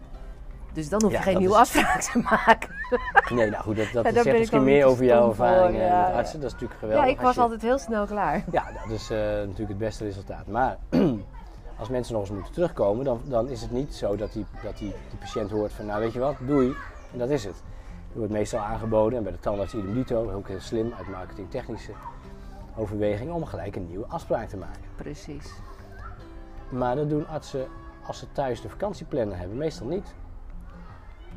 Dus 0.74 0.90
dan 0.90 1.02
hoef 1.02 1.12
je 1.12 1.18
Ja, 1.18 1.24
geen 1.24 1.38
nieuwe 1.38 1.54
is- 1.54 1.60
afspraak 1.60 2.02
te 2.02 2.18
maken. 2.20 2.70
Nee, 3.30 3.50
nou 3.50 3.64
goed, 3.64 3.76
dat, 3.76 3.92
dat 4.04 4.14
Ja, 4.14 4.24
zegt 4.24 4.38
misschien 4.38 4.64
meer 4.64 4.86
over 4.86 5.06
jouw 5.06 5.22
stom 5.22 5.36
voor, 5.36 5.46
ervaringen 5.46 5.86
ja, 5.86 6.08
met 6.08 6.16
artsen. 6.16 6.40
Dat 6.40 6.48
is 6.48 6.54
natuurlijk 6.54 6.80
geweldig. 6.80 7.06
Ja, 7.06 7.12
ik 7.12 7.22
was 7.22 7.36
je- 7.36 7.42
altijd 7.42 7.62
heel 7.62 7.78
snel 7.78 8.06
klaar. 8.06 8.44
Ja, 8.52 8.64
dat 8.72 8.92
is 8.92 9.10
eh, 9.10 9.18
natuurlijk 9.20 9.70
het 9.70 9.78
beste 9.78 10.04
resultaat. 10.04 10.48
Maar 10.48 10.78
als 11.80 11.90
mensen 11.90 12.14
nog 12.14 12.22
eens 12.22 12.32
moeten 12.32 12.54
terugkomen, 12.54 13.06
dan, 13.06 13.22
dan 13.26 13.48
is 13.50 13.62
het 13.62 13.72
niet 13.72 13.96
zo 13.96 14.16
dat 14.16 14.34
die, 14.34 14.46
dat 14.64 14.78
die, 14.78 14.94
die 15.10 15.20
patiënt 15.20 15.52
hoort 15.52 15.74
van, 15.74 15.86
nou 15.86 16.00
weet 16.00 16.14
je 16.14 16.20
wat, 16.20 16.36
doei. 16.40 16.76
En 17.12 17.18
dat 17.20 17.30
is 17.30 17.44
het. 17.44 17.56
Er 18.14 18.18
wordt 18.20 18.32
meestal 18.34 18.60
aangeboden, 18.60 19.18
en 19.18 19.24
bij 19.24 19.32
de 19.32 19.40
tandarts 19.40 19.74
idem 19.74 19.94
dito, 19.94 20.32
ook 20.32 20.48
heel 20.48 20.60
slim 20.62 20.94
uit 20.98 21.08
marketingtechnische 21.10 21.92
overweging, 22.76 23.32
om 23.32 23.46
gelijk 23.46 23.76
een 23.76 23.88
nieuwe 23.88 24.06
afspraak 24.06 24.50
te 24.50 24.58
maken. 24.58 24.82
Precies. 24.96 25.54
Maar 26.70 26.96
dat 26.96 27.10
doen 27.10 27.28
artsen 27.28 27.68
als 28.06 28.20
ze 28.20 28.32
thuis 28.32 28.62
de 28.62 28.70
vakantieplanner 28.70 29.38
hebben, 29.38 29.58
meestal 29.58 29.88
niet. 29.88 30.16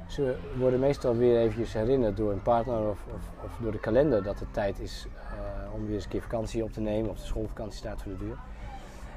Ze 0.06 0.36
worden 0.58 0.80
meestal 0.80 1.16
weer 1.16 1.38
eventjes 1.38 1.72
herinnerd 1.72 2.16
door 2.16 2.32
een 2.32 2.42
partner 2.42 2.88
of, 2.88 3.04
of, 3.14 3.30
of 3.44 3.58
door 3.60 3.72
de 3.72 3.80
kalender 3.80 4.22
dat 4.22 4.40
het 4.40 4.52
tijd 4.52 4.80
is 4.80 5.06
eh, 5.14 5.74
om 5.74 5.84
weer 5.84 5.94
eens 5.94 6.04
een 6.04 6.10
keer 6.10 6.22
vakantie 6.22 6.64
op 6.64 6.72
te 6.72 6.80
nemen 6.80 7.10
of 7.10 7.18
de 7.18 7.26
schoolvakantie 7.26 7.78
staat 7.78 8.02
voor 8.02 8.12
de 8.12 8.18
deur. 8.18 8.36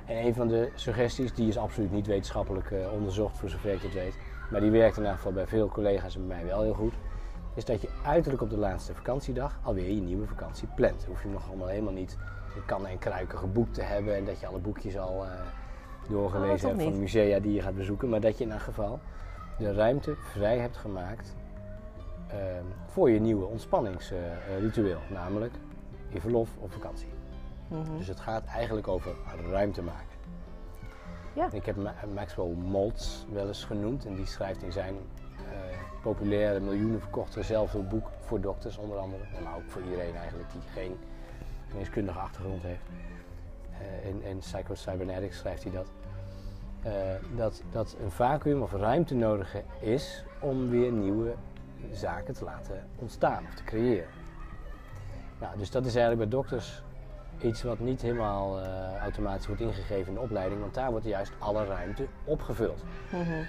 En 0.06 0.26
een 0.26 0.34
van 0.34 0.48
de 0.48 0.72
suggesties, 0.76 1.34
die 1.34 1.48
is 1.48 1.58
absoluut 1.58 1.92
niet 1.92 2.08
wetenschappelijk 2.08 2.72
eh, 2.72 2.94
onderzocht 2.94 3.38
voor 3.38 3.50
zover 3.50 3.74
ik 3.74 3.82
het 3.82 3.94
weet, 3.94 4.18
maar 4.52 4.62
die 4.62 4.72
werkt 4.72 4.96
in 4.96 5.02
ieder 5.02 5.16
geval 5.16 5.32
bij 5.32 5.48
veel 5.48 5.68
collega's 5.68 6.16
en 6.16 6.28
bij 6.28 6.38
mij 6.38 6.46
wel 6.46 6.62
heel 6.62 6.74
goed, 6.74 6.94
is 7.54 7.66
dat 7.66 7.82
je 7.82 7.89
uiterlijk 8.04 8.42
op 8.42 8.50
de 8.50 8.58
laatste 8.58 8.96
vakantiedag 8.96 9.60
alweer 9.64 9.90
je 9.90 10.02
nieuwe 10.02 10.28
vakantie 10.28 10.68
plant. 10.76 11.00
Dan 11.00 11.10
hoef 11.10 11.24
je 11.24 11.30
nog 11.30 11.48
allemaal 11.48 11.68
helemaal 11.68 11.94
niet 11.94 12.18
in 12.56 12.66
kannen 12.66 12.92
en 12.92 12.98
kruiken 13.00 13.38
geboekt 13.38 13.74
te 13.74 13.82
hebben 13.82 14.16
en 14.16 14.26
dat 14.26 14.40
je 14.40 14.48
alle 14.48 14.60
boekjes 14.60 14.98
al 14.98 15.26
eh, 15.26 15.32
Oh, 16.04 16.16
doorgelezen 16.16 16.70
toch 16.70 16.78
hebt 16.78 16.90
van 16.92 17.00
musea 17.00 17.40
die 17.40 17.54
je 17.54 17.62
gaat 17.62 17.76
bezoeken, 17.76 18.10
maar 18.10 18.20
dat 18.22 18.38
je 18.38 18.44
in 18.44 18.52
elk 18.52 18.62
geval 18.62 19.00
de 19.58 19.74
ruimte 19.74 20.16
vrij 20.16 20.58
hebt 20.58 20.78
gemaakt 20.78 21.36
ehm, 22.28 22.64
voor 22.88 23.10
je 23.10 23.20
nieuwe 23.20 23.46
ontspanningsritueel, 23.46 25.00
namelijk 25.10 25.54
je 26.10 26.22
verlof 26.22 26.50
of 26.60 26.72
vakantie. 26.72 27.08
Mhm. 27.68 27.98
Dus 27.98 28.08
het 28.08 28.20
gaat 28.20 28.46
eigenlijk 28.46 28.88
over 28.88 29.12
ruimte 29.50 29.82
maken. 29.82 30.18
Ja. 31.34 31.50
Ik 31.52 31.66
heb 31.66 31.76
Ma- 31.76 31.96
Maxwell 32.14 32.54
Maltz 32.54 33.26
wel 33.32 33.48
eens 33.48 33.64
genoemd 33.64 34.06
en 34.06 34.16
die 34.16 34.26
schrijft 34.26 34.64
in 34.64 34.72
zijn 34.72 34.96
populaire 36.02 36.60
miljoenen 36.60 37.00
verkochte 37.00 37.44
zelfhulpboek 37.44 38.08
voor 38.20 38.42
dokters 38.42 38.78
onder 38.78 38.98
andere, 38.98 39.24
maar 39.44 39.56
ook 39.56 39.70
voor 39.70 39.82
iedereen 39.82 40.16
eigenlijk 40.16 40.52
die 40.52 40.62
geen 40.74 40.98
geneeskundige 41.70 42.20
achtergrond 42.20 42.64
heeft. 42.64 42.82
Eh, 43.72 44.10
in, 44.10 44.24
in 44.24 44.38
Psycho-Cybernetics 44.38 45.38
schrijft 45.38 45.64
hij 45.64 45.72
dat. 45.72 45.88
eh, 46.84 46.92
dat, 47.36 47.64
dat 47.72 47.96
een 48.04 48.12
vacuüm 48.12 48.62
of 48.62 48.74
ruimte 48.74 49.16
nodig 49.16 49.56
is 49.80 50.24
om 50.40 50.70
weer 50.70 50.92
nieuwe 50.92 51.34
zaken 51.92 52.34
te 52.34 52.44
laten 52.44 52.88
ontstaan 52.96 53.44
of 53.48 53.54
te 53.56 53.64
creëren. 53.64 54.08
Nou, 55.40 55.58
dus 55.58 55.72
dat 55.72 55.86
is 55.86 55.96
eigenlijk 55.96 56.30
bij 56.30 56.40
dokters 56.40 56.84
iets 57.42 57.64
wat 57.64 57.80
niet 57.80 58.02
helemaal 58.02 58.60
eh, 58.62 58.98
automatisch 58.98 59.48
wordt 59.48 59.62
ingegeven 59.62 60.08
in 60.08 60.14
de 60.14 60.20
opleiding, 60.20 60.62
want 60.62 60.74
daar 60.74 60.92
wordt 60.92 61.06
juist 61.06 61.32
alle 61.40 61.66
ruimte 61.66 62.06
opgevuld. 62.24 62.84
Mhm. 63.12 63.44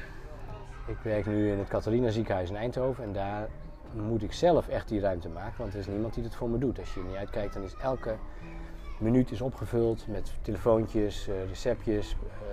Ik 0.90 0.98
werk 1.02 1.26
nu 1.26 1.50
in 1.50 1.58
het 1.58 1.68
Catharina 1.68 2.10
ziekenhuis 2.10 2.50
in 2.50 2.56
Eindhoven 2.56 3.04
en 3.04 3.12
daar 3.12 3.48
moet 3.92 4.22
ik 4.22 4.32
zelf 4.32 4.68
echt 4.68 4.88
die 4.88 5.00
ruimte 5.00 5.28
maken, 5.28 5.54
want 5.58 5.72
er 5.72 5.78
is 5.78 5.86
niemand 5.86 6.14
die 6.14 6.24
het 6.24 6.34
voor 6.34 6.48
me 6.50 6.58
doet. 6.58 6.78
Als 6.78 6.94
je 6.94 7.00
er 7.00 7.06
niet 7.06 7.16
uitkijkt, 7.16 7.54
dan 7.54 7.62
is 7.62 7.74
elke 7.82 8.16
minuut 8.98 9.30
is 9.30 9.40
opgevuld 9.40 10.06
met 10.08 10.32
telefoontjes, 10.42 11.28
eh, 11.28 11.34
receptjes, 11.48 12.12
eh, 12.12 12.48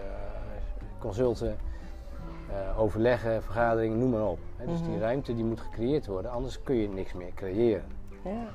consulten, 0.99 1.57
eh, 2.49 2.79
overleggen, 2.79 3.43
vergaderingen, 3.43 3.99
noem 3.99 4.09
maar 4.09 4.25
op. 4.27 4.39
Dus 4.65 4.81
die 4.81 4.89
Mhm. 4.89 4.99
ruimte 4.99 5.35
die 5.35 5.43
moet 5.43 5.59
gecreëerd 5.59 6.05
worden, 6.07 6.31
anders 6.31 6.63
kun 6.63 6.75
je 6.75 6.87
niks 6.89 7.13
meer 7.13 7.31
creëren. 7.35 7.85
Ja. 8.23 8.47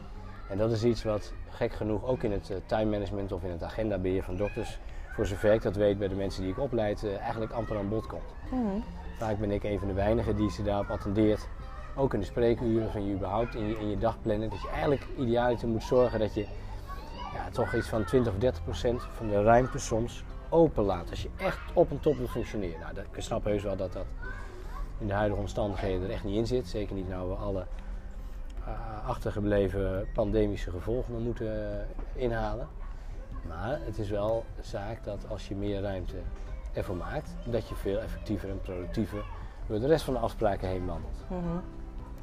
En 0.48 0.58
dat 0.58 0.70
is 0.72 0.84
iets 0.84 1.04
wat 1.04 1.32
gek 1.48 1.72
genoeg 1.72 2.04
ook 2.04 2.22
in 2.22 2.32
het 2.32 2.52
time 2.66 2.90
management 2.90 3.32
of 3.32 3.42
in 3.42 3.50
het 3.50 3.62
agendabeheer 3.62 4.22
van 4.22 4.36
dokters, 4.36 4.78
voor 5.12 5.26
zover 5.26 5.52
ik 5.52 5.62
dat 5.62 5.76
weet 5.76 5.98
bij 5.98 6.08
de 6.08 6.14
mensen 6.14 6.42
die 6.42 6.50
ik 6.50 6.58
opleid, 6.58 7.06
eigenlijk 7.20 7.52
amper 7.52 7.76
aan 7.76 7.88
bod 7.88 8.06
komt. 8.06 8.34
Mhm. 8.50 8.80
Vaak 9.22 9.38
ben 9.38 9.50
ik 9.50 9.64
een 9.64 9.78
van 9.78 9.88
de 9.88 9.94
weinigen 9.94 10.36
die 10.36 10.50
ze 10.50 10.62
daarop 10.62 10.90
attendeert. 10.90 11.48
Ook 11.94 12.14
in 12.14 12.20
de 12.20 12.26
spreekuren 12.26 12.90
van 12.90 13.06
je 13.06 13.14
überhaupt 13.14 13.54
in 13.54 13.66
je, 13.66 13.78
in 13.78 13.88
je 13.88 13.98
dagplannen. 13.98 14.50
Dat 14.50 14.62
je 14.62 14.68
eigenlijk 14.68 15.06
idealiter 15.18 15.68
moet 15.68 15.82
zorgen 15.82 16.18
dat 16.18 16.34
je 16.34 16.46
ja, 17.34 17.50
toch 17.50 17.74
iets 17.74 17.88
van 17.88 18.04
20 18.04 18.32
of 18.32 18.38
30 18.38 18.64
procent 18.64 19.02
van 19.12 19.28
de 19.28 19.42
ruimte 19.42 19.78
soms 19.78 20.24
open 20.48 20.84
laat. 20.84 21.10
Als 21.10 21.22
je 21.22 21.28
echt 21.36 21.58
op 21.72 21.90
en 21.90 22.00
top 22.00 22.16
wil 22.16 22.26
functioneren. 22.26 22.80
Nou, 22.80 22.94
dat, 22.94 23.04
ik 23.12 23.22
snap 23.22 23.44
heus 23.44 23.62
wel 23.62 23.76
dat 23.76 23.92
dat 23.92 24.06
in 24.98 25.06
de 25.06 25.12
huidige 25.12 25.40
omstandigheden 25.40 26.02
er 26.02 26.10
echt 26.10 26.24
niet 26.24 26.36
in 26.36 26.46
zit. 26.46 26.68
Zeker 26.68 26.94
niet 26.94 27.08
nou 27.08 27.28
we 27.28 27.34
alle 27.34 27.66
eh, 28.64 29.08
achtergebleven 29.08 30.08
pandemische 30.14 30.70
gevolgen 30.70 31.22
moeten 31.22 31.80
eh, 31.80 32.22
inhalen. 32.22 32.68
Maar 33.48 33.78
het 33.84 33.98
is 33.98 34.10
wel 34.10 34.44
zaak 34.60 35.04
dat 35.04 35.28
als 35.28 35.48
je 35.48 35.54
meer 35.54 35.80
ruimte 35.80 36.16
ervoor 36.72 36.96
maakt, 36.96 37.30
dat 37.44 37.68
je 37.68 37.74
veel 37.74 37.98
effectiever 37.98 38.50
en 38.50 38.60
productiever 38.60 39.24
door 39.66 39.80
de 39.80 39.86
rest 39.86 40.04
van 40.04 40.14
de 40.14 40.20
afspraken 40.20 40.68
heen 40.68 40.86
wandelt. 40.86 41.24
Mhm. 41.28 41.58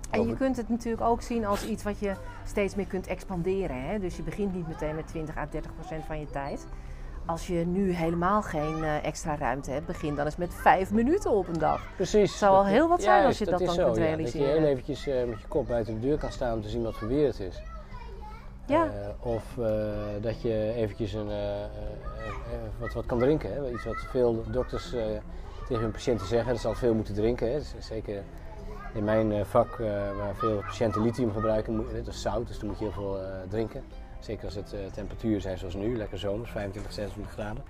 En 0.09 0.27
je 0.27 0.35
kunt 0.35 0.57
het 0.57 0.69
natuurlijk 0.69 1.03
ook 1.03 1.21
zien 1.21 1.45
als 1.45 1.65
iets 1.65 1.83
wat 1.83 1.99
je 1.99 2.13
steeds 2.45 2.75
meer 2.75 2.85
kunt 2.85 3.07
expanderen. 3.07 3.81
Hè? 3.81 3.99
Dus 3.99 4.15
je 4.15 4.23
begint 4.23 4.53
niet 4.53 4.67
meteen 4.67 4.95
met 4.95 5.07
20 5.07 5.37
à 5.37 5.47
30 5.51 5.73
procent 5.73 6.05
van 6.05 6.19
je 6.19 6.25
tijd. 6.25 6.67
Als 7.25 7.47
je 7.47 7.65
nu 7.65 7.91
helemaal 7.91 8.41
geen 8.41 8.83
eh, 8.83 9.05
extra 9.05 9.37
ruimte 9.37 9.71
hebt, 9.71 9.85
begin 9.85 10.15
dan 10.15 10.25
eens 10.25 10.35
met 10.35 10.53
vijf 10.53 10.91
minuten 10.91 11.31
op 11.31 11.47
een 11.47 11.59
dag. 11.59 11.81
Precies. 11.95 12.37
zou 12.37 12.55
al 12.55 12.65
heel 12.65 12.87
wat 12.87 13.01
zijn 13.01 13.25
als 13.25 13.37
je 13.37 13.45
dat 13.45 13.59
is 13.59 13.65
dan 13.65 13.75
zo, 13.75 13.83
kunt 13.83 13.97
ja. 13.97 14.01
Dat 14.03 14.11
je 14.11 14.15
realiseren. 14.15 14.61
heel 14.61 14.71
eventjes 14.71 15.07
eh, 15.07 15.25
met 15.25 15.41
je 15.41 15.47
kop 15.47 15.67
buiten 15.67 15.93
de 15.93 16.07
deur 16.07 16.17
kan 16.17 16.31
staan 16.31 16.53
om 16.53 16.61
te 16.61 16.69
zien 16.69 16.83
wat 16.83 16.95
voor 16.95 17.07
weer 17.07 17.27
het 17.27 17.39
is. 17.39 17.61
Ja. 18.69 18.85
Eh, 18.85 19.27
of 19.27 19.57
eh, 19.57 19.67
dat 20.21 20.41
je 20.41 20.73
eventjes 20.75 21.13
een, 21.13 21.29
eh, 21.29 21.65
wat, 22.79 22.93
wat 22.93 23.05
kan 23.05 23.19
drinken. 23.19 23.53
Hè? 23.53 23.71
Iets 23.71 23.85
wat 23.85 24.05
veel 24.09 24.43
dokters 24.51 24.89
tegen 25.67 25.83
hun 25.83 25.91
patiënten 25.91 26.27
zeggen. 26.27 26.51
Dat 26.51 26.61
ze 26.61 26.67
altijd 26.67 26.85
veel 26.85 26.95
moeten 26.95 27.13
drinken. 27.13 27.51
Hè? 27.51 27.57
Dus 27.57 27.73
zeker 27.79 28.23
in 28.93 29.03
mijn 29.03 29.45
vak, 29.45 29.77
waar 30.17 30.35
veel 30.35 30.59
patiënten 30.59 31.01
lithium 31.01 31.31
gebruiken, 31.31 31.75
moet, 31.75 31.93
dat 31.93 32.07
is 32.07 32.21
zout. 32.21 32.47
Dus 32.47 32.59
dan 32.59 32.67
moet 32.67 32.79
je 32.79 32.83
heel 32.83 32.93
veel 32.93 33.19
drinken. 33.49 33.83
Zeker 34.19 34.45
als 34.45 34.55
het 34.55 34.75
temperaturen 34.93 35.41
zijn 35.41 35.57
zoals 35.57 35.75
nu, 35.75 35.97
lekker 35.97 36.19
zomers, 36.19 36.51
25, 36.51 36.93
26 36.93 37.33
graden. 37.33 37.63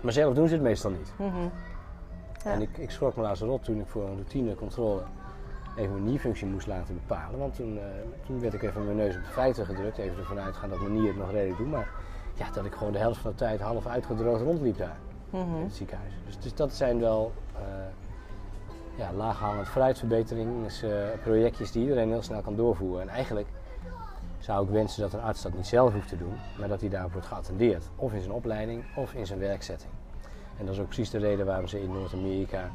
Maar 0.00 0.12
zelf 0.12 0.34
doen 0.34 0.48
ze 0.48 0.54
het 0.54 0.62
meestal 0.62 0.90
niet. 0.90 1.12
Mhm. 1.16 1.48
Ja. 2.44 2.52
En 2.52 2.60
ik, 2.60 2.78
ik 2.78 2.90
schrok 2.90 3.16
me 3.16 3.22
laatst 3.22 3.42
rot 3.42 3.64
toen 3.64 3.80
ik 3.80 3.86
voor 3.86 4.02
een 4.02 4.14
routinecontrole 4.14 5.02
even 5.78 5.92
mijn 5.92 6.04
nierfunctie 6.04 6.46
moest 6.46 6.66
laten 6.66 6.94
bepalen. 6.94 7.38
Want 7.38 7.54
toen, 7.54 7.78
eh, 7.78 7.84
toen 8.26 8.40
werd 8.40 8.54
ik 8.54 8.62
even 8.62 8.84
mijn 8.84 8.96
neus 8.96 9.16
op 9.16 9.24
de 9.24 9.30
feiten 9.30 9.66
gedrukt. 9.66 9.98
Even 9.98 10.18
ervan 10.18 10.38
uitgaan 10.40 10.68
dat 10.70 10.80
mijn 10.80 10.92
nier 10.92 11.06
het 11.08 11.16
nog 11.16 11.30
redelijk 11.30 11.58
doet. 11.58 11.70
Maar 11.70 11.88
ja, 12.34 12.50
dat 12.50 12.64
ik 12.64 12.74
gewoon 12.74 12.92
de 12.92 12.98
helft 12.98 13.20
van 13.20 13.30
de 13.30 13.36
tijd 13.36 13.60
half 13.60 13.86
uitgedroogd 13.86 14.42
rondliep 14.42 14.76
daar 14.78 14.96
in 15.30 15.38
Mhm. 15.38 15.62
het 15.62 15.74
ziekenhuis. 15.74 16.12
Dus, 16.26 16.38
dus 16.38 16.54
dat 16.54 16.72
zijn 16.72 17.00
wel 17.00 17.32
eh 17.54 17.60
ja, 18.96 19.12
laaghangend 19.12 19.68
vooruitverbetering. 19.68 20.62
Dus, 20.64 20.82
eh, 20.82 20.90
projectjes 21.22 21.72
die 21.72 21.82
iedereen 21.82 22.08
heel 22.08 22.22
snel 22.22 22.40
kan 22.40 22.56
doorvoeren. 22.56 23.02
En 23.02 23.08
eigenlijk 23.08 23.46
zou 24.38 24.64
ik 24.64 24.70
wensen 24.70 25.00
dat 25.02 25.12
een 25.12 25.20
arts 25.20 25.42
dat 25.42 25.54
niet 25.54 25.66
zelf 25.66 25.92
hoeft 25.92 26.08
te 26.08 26.16
doen, 26.16 26.34
maar 26.58 26.68
dat 26.68 26.80
hij 26.80 26.88
daarop 26.90 27.12
wordt 27.12 27.26
geattendeerd. 27.26 27.84
Of 27.96 28.12
in 28.12 28.20
zijn 28.20 28.32
opleiding 28.32 28.84
of 28.96 29.14
in 29.14 29.26
zijn 29.26 29.38
werkzetting. 29.38 29.90
En 30.58 30.64
dat 30.66 30.74
is 30.74 30.80
ook 30.80 30.86
precies 30.86 31.10
de 31.10 31.18
reden 31.18 31.46
waarom 31.46 31.66
ze 31.66 31.82
in 31.82 31.92
Noord-Amerika, 31.92 32.70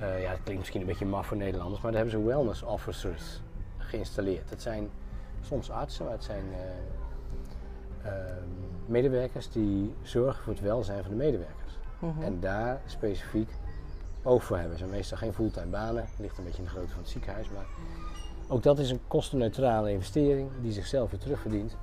eh, 0.00 0.22
ja, 0.22 0.30
het 0.30 0.40
klinkt 0.42 0.58
misschien 0.58 0.80
een 0.80 0.86
beetje 0.86 1.06
maf 1.06 1.26
voor 1.26 1.36
Nederlanders, 1.36 1.82
maar 1.82 1.92
daar 1.92 2.00
hebben 2.00 2.20
ze 2.20 2.26
wellness 2.26 2.62
officers 2.62 3.40
geïnstalleerd. 3.78 4.48
Dat 4.48 4.62
zijn 4.62 4.90
soms 5.40 5.70
artsen, 5.70 6.04
maar 6.04 6.14
het 6.14 6.24
zijn 6.24 6.44
eh, 6.52 8.10
ehm, 8.10 8.44
medewerkers 8.86 9.50
die 9.50 9.94
zorgen 10.02 10.42
voor 10.42 10.52
het 10.52 10.62
welzijn 10.62 11.02
van 11.02 11.10
de 11.10 11.16
medewerkers. 11.16 11.78
Mhm. 11.98 12.22
En 12.22 12.40
daar 12.40 12.80
specifiek 12.86 13.50
oog 14.22 14.44
voor 14.44 14.56
hebben. 14.56 14.78
Ze 14.78 14.84
zijn 14.84 14.96
meestal 14.96 15.18
geen 15.18 15.34
fulltime 15.34 15.66
banen, 15.66 16.04
ligt 16.18 16.38
een 16.38 16.44
beetje 16.44 16.58
in 16.58 16.64
de 16.64 16.70
grootte 16.70 16.92
van 16.92 17.00
het 17.00 17.10
ziekenhuis, 17.10 17.50
maar 17.50 17.66
ook 18.48 18.62
dat 18.62 18.78
is 18.78 18.90
een 18.90 19.00
kostenneutrale 19.06 19.90
investering 19.90 20.50
die 20.62 20.72
zichzelf 20.72 21.10
weer 21.10 21.20
terugverdient. 21.20 21.76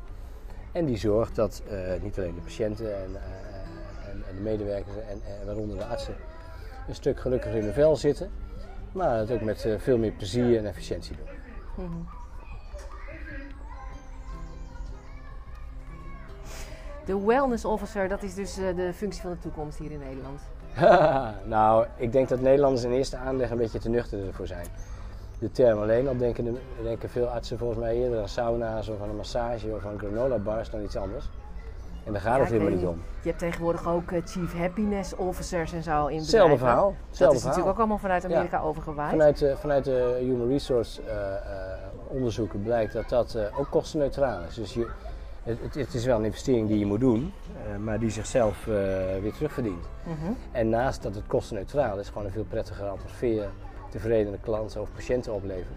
En 0.71 0.85
die 0.85 0.97
zorgt 0.97 1.35
dat 1.35 1.61
eh, 1.69 2.01
niet 2.01 2.17
alleen 2.17 2.35
de 2.35 2.41
patiënten 2.41 2.97
en, 2.97 3.15
en, 4.05 4.23
en 4.29 4.35
de 4.35 4.41
medewerkers 4.41 4.95
en, 4.95 5.21
en 5.25 5.45
waaronder 5.45 5.77
de 5.77 5.85
artsen 5.85 6.15
een 6.87 6.95
stuk 6.95 7.19
gelukkiger 7.19 7.57
in 7.57 7.63
hun 7.63 7.73
vel 7.73 7.95
zitten, 7.95 8.29
maar 8.91 9.17
het 9.17 9.31
ook 9.31 9.41
met 9.41 9.65
eh, 9.65 9.73
veel 9.77 9.97
meer 9.97 10.11
plezier 10.11 10.57
en 10.57 10.65
efficiëntie 10.65 11.15
doen. 11.15 11.25
Mhm. 11.85 11.97
De 17.05 17.25
wellness 17.25 17.65
officer, 17.65 18.07
dat 18.07 18.23
is 18.23 18.33
dus 18.33 18.57
eh, 18.57 18.75
de 18.75 18.93
functie 18.93 19.21
van 19.21 19.31
de 19.31 19.39
toekomst 19.39 19.77
hier 19.77 19.91
in 19.91 19.99
Nederland. 19.99 20.41
nou, 21.55 21.85
ik 21.97 22.11
denk 22.11 22.29
dat 22.29 22.39
Nederlanders 22.39 22.83
in 22.83 22.91
eerste 22.91 23.17
aanleg 23.17 23.49
een 23.49 23.57
beetje 23.57 23.79
te 23.79 23.89
nuchter 23.89 24.27
ervoor 24.27 24.47
zijn. 24.47 24.65
De 25.39 25.51
term 25.51 25.79
alleen 25.81 26.07
al 26.07 26.17
denken, 26.17 26.43
de- 26.43 26.59
denken 26.83 27.09
veel 27.09 27.27
artsen 27.27 27.57
volgens 27.57 27.79
mij 27.79 27.95
eerder 27.95 28.19
aan 28.21 28.27
sauna's 28.29 28.87
of 28.89 29.01
aan 29.01 29.09
een 29.09 29.15
massage 29.15 29.67
of 29.67 29.85
aan 29.85 29.99
granola 29.99 30.37
bars 30.37 30.69
dan 30.69 30.83
iets 30.83 30.95
anders. 30.95 31.29
En 32.07 32.13
daar 32.13 32.21
gaat 32.21 32.35
Ja, 32.35 32.39
het 32.41 32.49
helemaal 32.51 32.71
niet 32.73 32.85
om. 32.85 33.01
Je 33.21 33.27
hebt 33.27 33.39
tegenwoordig 33.39 33.87
ook 33.87 34.11
eh, 34.11 34.21
chief 34.25 34.53
happiness 34.57 35.15
officers 35.15 35.73
en 35.73 35.83
zo 35.83 36.05
in 36.05 36.17
Hetzelfde 36.17 36.57
verhaal. 36.57 36.85
Dat 36.85 36.93
is 37.11 37.17
verhaal. 37.17 37.33
natuurlijk 37.43 37.67
ook 37.67 37.77
allemaal 37.77 37.97
vanuit 37.97 38.25
Amerika 38.25 38.59
overgewaaid. 38.59 39.09
Vanuit, 39.09 39.37
de- 39.37 39.55
vanuit 39.57 39.83
de 39.85 40.17
Human 40.19 40.47
Resource 40.47 41.01
eh, 41.01 41.15
eh, 41.35 41.39
onderzoeken 42.07 42.63
blijkt 42.63 42.93
dat 42.93 43.09
dat 43.09 43.35
eh, 43.35 43.59
ook 43.59 43.67
kostenneutraal 43.69 44.41
is. 44.49 44.55
Dus 44.55 44.73
je, 44.73 44.87
het, 45.43 45.57
het, 45.61 45.75
het 45.75 45.93
is 45.93 46.05
wel 46.05 46.17
een 46.17 46.25
investering 46.25 46.67
die 46.67 46.79
je 46.79 46.85
moet 46.85 46.99
doen, 46.99 47.33
eh, 47.71 47.77
maar 47.77 47.99
die 47.99 48.09
zichzelf 48.09 48.67
eh, 48.67 48.73
weer 49.21 49.33
terugverdient. 49.33 49.85
Mhm. 50.03 50.31
En 50.51 50.69
naast 50.69 51.03
dat 51.03 51.15
het 51.15 51.27
kostenneutraal 51.27 51.99
is, 51.99 52.07
gewoon 52.07 52.25
een 52.25 52.31
veel 52.31 52.45
prettigere 52.49 52.87
atmosfeer, 52.89 53.49
tevredene 53.89 54.37
klanten 54.41 54.81
of 54.81 54.87
patiënten 54.95 55.33
oplevert. 55.33 55.75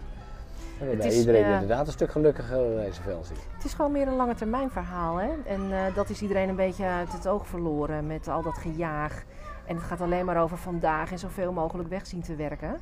En 0.80 1.12
iedereen 1.12 1.44
eh, 1.44 1.52
inderdaad 1.52 1.86
een 1.86 1.92
stuk 1.92 2.10
gelukkiger 2.10 2.92
vel 2.92 3.24
zit. 3.24 3.46
Het 3.54 3.64
is 3.64 3.74
gewoon 3.74 3.92
meer 3.92 4.06
een 4.08 4.16
lange 4.16 4.34
termijn 4.34 4.70
verhaal. 4.70 5.16
Hè? 5.16 5.30
En 5.44 5.72
eh, 5.72 5.94
dat 5.94 6.10
is 6.10 6.22
iedereen 6.22 6.48
een 6.48 6.56
beetje 6.56 6.84
uit 6.84 7.12
het 7.12 7.28
oog 7.28 7.46
verloren 7.46 8.06
met 8.06 8.28
al 8.28 8.42
dat 8.42 8.58
gejaag. 8.58 9.24
En 9.66 9.76
het 9.76 9.84
gaat 9.84 10.00
alleen 10.00 10.24
maar 10.24 10.42
over 10.42 10.58
vandaag 10.58 11.12
en 11.12 11.18
zoveel 11.18 11.52
mogelijk 11.52 11.88
weg 11.88 12.06
zien 12.06 12.22
te 12.22 12.36
werken. 12.36 12.80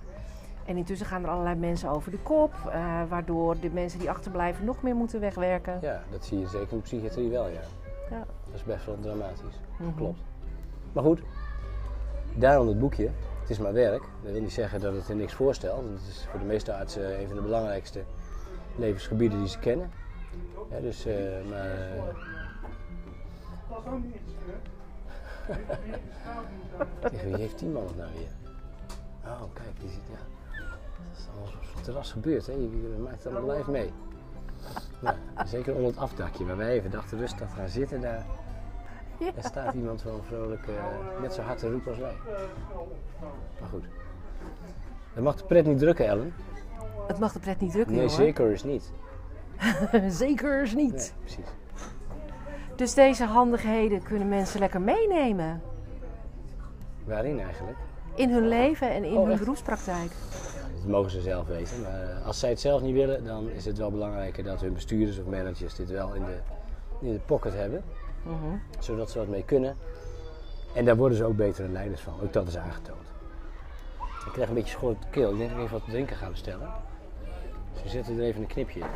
En 0.65 0.77
intussen 0.77 1.07
gaan 1.07 1.23
er 1.23 1.31
allerlei 1.31 1.57
mensen 1.57 1.91
over 1.91 2.11
de 2.11 2.19
kop, 2.19 2.53
eh, 2.73 3.03
waardoor 3.09 3.61
de 3.61 3.71
mensen 3.71 3.99
die 3.99 4.11
achterblijven 4.11 4.65
nog 4.65 4.83
meer 4.83 4.95
moeten 4.95 5.21
wegwerken. 5.21 5.79
Ja, 5.81 6.03
dat 6.11 6.25
zie 6.25 6.39
je 6.39 6.47
zeker 6.47 6.71
in 6.71 6.77
de 6.77 6.83
psychiatrie 6.83 7.31
wel, 7.31 7.49
ja. 7.49 7.61
Ja. 8.11 8.25
Dat 8.45 8.55
is 8.55 8.65
best 8.65 8.87
wel 8.87 8.97
dramatisch. 9.01 9.61
Mhm. 9.79 9.95
Klopt. 9.97 10.21
Maar 10.93 11.03
goed, 11.03 11.23
daarom 12.35 12.69
het 12.69 12.79
boekje. 12.79 13.11
Het 13.49 13.57
is 13.57 13.63
maar 13.63 13.73
werk. 13.73 14.03
Dat 14.23 14.33
wil 14.33 14.41
niet 14.41 14.53
zeggen 14.53 14.81
dat 14.81 14.95
het 14.95 15.09
er 15.09 15.17
niks 15.17 15.35
voorstelt. 15.35 15.89
Het 15.89 16.09
is 16.09 16.27
voor 16.31 16.41
de 16.41 16.47
meeste 16.47 16.75
artsen 16.75 17.21
een 17.21 17.27
van 17.27 17.37
de 17.37 17.43
belangrijkste 17.43 18.05
levensgebieden 18.77 19.39
die 19.39 19.49
ze 19.49 19.59
kennen. 19.59 19.91
Ja, 20.71 20.81
dus, 20.81 21.07
eh, 21.07 21.15
maar, 21.51 21.71
eh, 21.71 22.03
Tegen 27.11 27.29
wie 27.29 27.37
heeft 27.37 27.59
die 27.59 27.69
man 27.69 27.87
het 27.87 27.97
nou 27.97 28.11
weer? 28.13 28.29
Oh, 29.25 29.43
kijk, 29.53 29.81
die 29.81 29.91
zit, 29.91 30.03
ja. 30.11 30.19
Dat 30.59 31.19
is 31.19 31.27
allemaal 31.33 31.53
op 31.53 31.75
het 31.75 31.85
terras 31.85 32.13
gebeurd, 32.13 32.47
hè? 32.47 32.53
Je, 32.53 32.97
maakt 33.03 33.25
het 33.25 33.35
allemaal 33.35 33.57
live 33.57 33.71
mee. 33.71 33.93
Zeker 35.47 35.75
onder 35.75 35.91
het 35.91 36.01
afdakje, 36.01 36.45
waar 36.45 36.57
wij 36.57 36.71
even 36.71 36.91
dachten 36.91 37.19
rustig 37.19 37.55
gaan 37.55 37.69
zitten 37.69 38.01
daar. 38.01 38.27
Ja. 39.25 39.31
Er 39.37 39.45
staat 39.45 39.75
iemand 39.75 40.03
gewoon 40.03 40.23
vrolijk 40.25 40.67
eh, 40.67 41.21
net 41.21 41.35
zo 41.35 41.43
hard 41.43 41.59
te 41.59 41.71
roepen 41.71 41.91
als 41.91 42.01
wij. 42.01 42.15
Maar 43.61 43.69
goed. 43.71 43.85
Dat 45.15 45.25
mag 45.25 45.37
de 45.37 45.45
pret 45.45 45.67
niet 45.67 45.79
drukken, 45.79 46.07
Ellen. 46.07 46.35
Het 47.07 47.19
mag 47.19 47.33
de 47.33 47.39
pret 47.39 47.61
niet 47.61 47.73
drukken, 47.73 47.95
Nee, 47.95 48.09
zeker 48.09 48.51
is 48.51 48.65
niet. 48.65 48.93
Zeker 50.09 50.63
is 50.63 50.75
niet. 50.75 50.93
Nee, 50.93 51.11
precies. 51.21 51.47
Dus 52.77 52.95
deze 52.95 53.25
handigheden 53.25 54.03
kunnen 54.03 54.29
mensen 54.29 54.61
lekker 54.61 54.81
meenemen. 54.81 55.63
Waarin 57.05 57.41
eigenlijk? 57.41 57.77
In 58.15 58.31
hun 58.31 58.49
leven 58.49 58.91
en 58.91 59.05
in 59.05 59.13
Oh, 59.17 59.23
hun 59.23 59.31
echt? 59.31 59.41
beroepspraktijk. 59.41 60.11
Dat 60.77 60.87
mogen 60.87 61.11
ze 61.11 61.21
zelf 61.21 61.47
weten. 61.47 61.83
Maar 61.83 62.03
eh, 62.03 62.27
als 62.27 62.39
zij 62.39 62.51
het 62.51 62.61
zelf 62.61 62.83
niet 62.83 62.95
willen, 62.95 63.25
dan 63.25 63.49
is 63.51 63.65
het 63.65 63.79
wel 63.79 63.91
belangrijker 63.91 64.45
dat 64.45 64.61
hun 64.61 64.73
bestuurders 64.73 65.19
of 65.19 65.27
managers 65.27 65.75
dit 65.75 65.91
wel 65.91 66.15
in 66.15 66.25
de, 66.25 66.39
in 67.01 67.13
de 67.13 67.21
pocket 67.27 67.55
hebben. 67.55 67.83
Mhm. 68.29 68.57
Zodat 68.79 69.11
ze 69.11 69.19
wat 69.19 69.29
mee 69.29 69.45
kunnen. 69.45 69.77
En 70.75 70.85
daar 70.85 70.97
worden 70.97 71.19
ze 71.19 71.25
ook 71.25 71.37
betere 71.37 71.69
leiders 71.69 72.01
van. 72.01 72.21
Ook 72.23 72.33
dat 72.33 72.49
is 72.49 72.57
aangetoond. 72.57 73.07
Ik 74.27 74.33
krijg 74.33 74.49
een 74.49 74.55
beetje 74.55 74.71
schor 74.71 74.91
op 74.91 75.03
de 75.03 75.09
keel. 75.11 75.33
Ik 75.33 75.39
denk 75.39 75.51
dat 75.51 75.59
even 75.59 75.73
wat 75.73 75.85
te 75.85 75.91
drinken 75.91 76.17
ga 76.17 76.31
bestellen. 76.31 76.71
Dus 77.73 77.83
we 77.83 77.89
zetten 77.89 78.19
er 78.19 78.25
even 78.25 78.41
een 78.41 78.47
knipje 78.47 78.81
in. 78.81 78.87